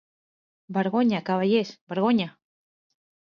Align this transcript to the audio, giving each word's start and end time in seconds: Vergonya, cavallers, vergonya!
Vergonya, 0.77 1.19
cavallers, 1.27 1.73
vergonya! 1.93 2.29